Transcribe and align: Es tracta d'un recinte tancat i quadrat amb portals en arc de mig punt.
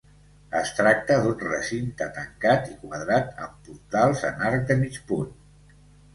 Es 0.59 0.69
tracta 0.77 1.17
d'un 1.25 1.35
recinte 1.43 2.07
tancat 2.15 2.65
i 2.73 2.79
quadrat 2.87 3.37
amb 3.45 3.61
portals 3.69 4.27
en 4.33 4.43
arc 4.49 4.67
de 4.73 4.81
mig 4.83 5.01
punt. 5.13 5.31